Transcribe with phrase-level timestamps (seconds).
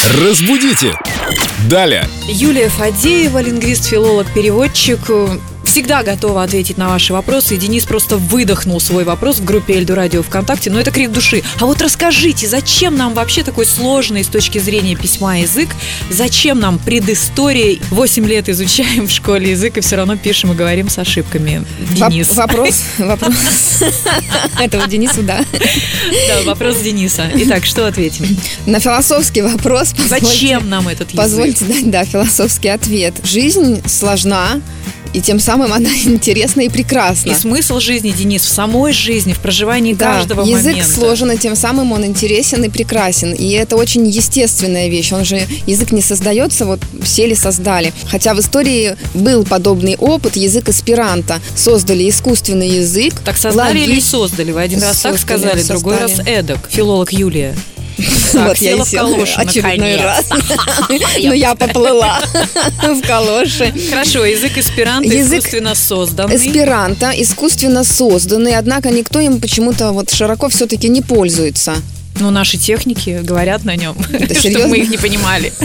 [0.00, 0.98] Разбудите!
[1.68, 2.08] Далее!
[2.26, 4.98] Юлия Фадеева, лингвист, филолог, переводчик,
[5.64, 7.54] всегда готова ответить на ваши вопросы.
[7.54, 11.42] И Денис просто выдохнул свой вопрос в группе Эльду Радио ВКонтакте, но это крик души.
[11.60, 15.68] А вот расскажите, зачем нам вообще такой сложный с точки зрения письма язык?
[16.10, 17.78] Зачем нам предыстория?
[17.90, 21.64] Восемь лет изучаем в школе язык и все равно пишем и говорим с ошибками.
[21.90, 22.28] Денис.
[22.30, 23.34] Воп- Вопрос, вопрос.
[24.60, 25.44] Этого Денису, да.
[26.28, 27.30] Да, вопрос Дениса.
[27.34, 28.24] Итак, что ответим?
[28.66, 29.94] На философский вопрос.
[30.08, 31.16] Зачем нам этот язык?
[31.16, 33.14] Позвольте дать, да, философский ответ.
[33.24, 34.60] Жизнь сложна,
[35.12, 37.30] и тем самым она интересна и прекрасна.
[37.30, 40.90] И смысл жизни, Денис, в самой жизни, в проживании Да, каждого язык момента.
[40.90, 43.32] сложен, и тем самым он интересен и прекрасен.
[43.32, 45.12] И это очень естественная вещь.
[45.12, 47.92] Он же, язык не создается, вот сели, создали.
[48.10, 51.40] Хотя в истории был подобный опыт, язык эсперанто.
[51.56, 53.14] Создали искусственный язык.
[53.24, 54.52] Так создали или логич- создали?
[54.52, 56.30] Вы один раз так Создали, сказали, другой раз создали.
[56.38, 56.68] эдак.
[56.70, 57.54] Филолог Юлия.
[58.32, 60.26] Так, Вот я села и в калоши, очередной раз.
[61.22, 62.20] Но я поплыла
[62.82, 63.72] в калоши.
[63.90, 66.36] Хорошо, язык эсперанто искусственно созданный.
[66.36, 71.74] Эсперанто искусственно созданный, однако никто им почему-то вот широко все-таки не пользуется.
[72.18, 73.96] Ну, наши техники говорят на нем,
[74.34, 75.52] чтобы мы их не понимали.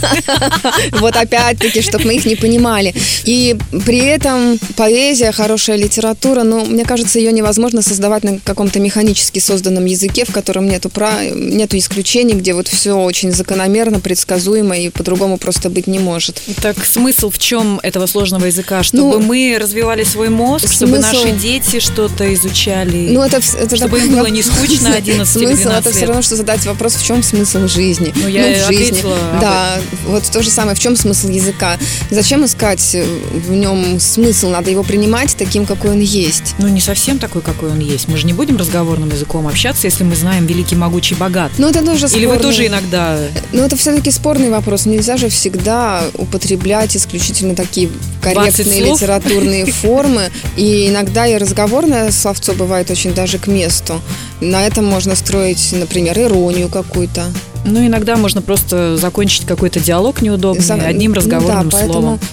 [0.92, 2.94] Вот опять-таки, чтобы мы их не понимали.
[3.24, 9.40] И при этом поэзия, хорошая литература, но мне кажется, ее невозможно создавать на каком-то механически
[9.40, 11.24] созданном языке, в котором нету, пра...
[11.32, 16.42] нету исключений, где вот все очень закономерно, предсказуемо и по-другому просто быть не может.
[16.62, 18.84] Так смысл в чем этого сложного языка?
[18.84, 23.10] Чтобы Ну, мы развивали свой мозг, чтобы смысл- наши дети что-то изучали.
[23.12, 26.06] Ну, это, это Чтобы такой им было не скучно 11 или Смысл 12 это все
[26.06, 28.14] равно, что задать вопрос, в чем смысл жизни.
[28.16, 28.86] Ну, я в жизни.
[28.86, 31.78] ответила Да, вот то же самое, в чем смысл языка.
[32.10, 34.50] Зачем искать э, в нем смысл?
[34.50, 36.56] Надо его принимать таким, какой он есть.
[36.58, 38.08] Ну, не совсем такой, какой он есть.
[38.08, 41.52] Мы же не будем разговорным языком общаться, если мы знаем великий, могучий, богат.
[41.58, 43.18] Ну, это тоже Или вы спорный- тоже иногда...
[43.52, 44.86] Ну, это все-таки спорный вопрос.
[44.86, 47.90] Нельзя же всегда употреблять исключительно такие
[48.22, 50.32] 20 корректные литературные формы.
[50.56, 54.02] И иногда и разговорное словцо бывает очень даже к месту.
[54.46, 57.24] На этом можно строить, например, иронию какую-то.
[57.66, 62.20] Ну, иногда можно просто закончить какой-то диалог неудобный За- одним ну разговорным да, поэтому- словом.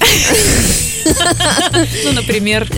[2.05, 2.71] Ну, например,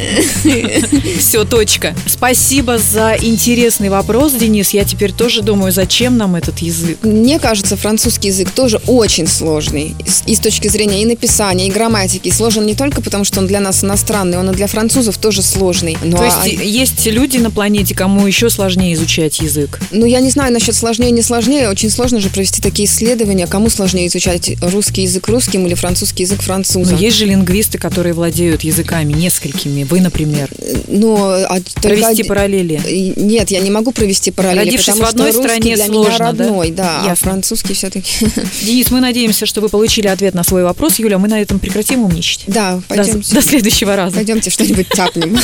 [1.18, 1.94] все, точка.
[2.06, 4.70] Спасибо за интересный вопрос, Денис.
[4.70, 6.98] Я теперь тоже думаю, зачем нам этот язык?
[7.02, 9.94] Мне кажется, французский язык тоже очень сложный.
[10.26, 12.30] И с- точки зрения и написания, и грамматики.
[12.30, 15.96] Сложен не только потому, что он для нас иностранный, он и для французов тоже сложный.
[16.02, 19.80] Ну, То а- есть есть люди на планете, кому еще сложнее изучать язык.
[19.90, 21.68] ну, я не знаю насчет сложнее, не сложнее.
[21.68, 23.46] Очень сложно же провести такие исследования.
[23.46, 26.96] Кому сложнее изучать русский язык русским или французский язык Но французом?
[26.98, 29.84] есть же лингвисты, которые владеют языками несколькими.
[29.84, 30.48] Вы, например.
[30.88, 33.14] Но, а только Провести один- параллели.
[33.16, 36.18] Нет, я не могу провести параллели, Родившись потому в одной что стране, для сложно, меня
[36.18, 36.24] да?
[36.26, 37.30] родной, да, а Ясно.
[37.30, 38.10] французский все-таки.
[38.62, 40.98] Денис, мы надеемся, что вы получили ответ на свой вопрос.
[40.98, 42.42] Юля, мы на этом прекратим умничать.
[42.46, 44.16] Да, До, пойдемте, до следующего раза.
[44.16, 45.38] пойдемте что-нибудь тяпнем.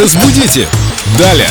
[0.00, 0.66] Разбудите!
[1.18, 1.48] Далее!